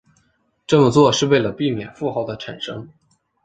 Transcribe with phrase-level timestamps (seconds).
[0.65, 2.89] 这么做是为了避免负号的产生。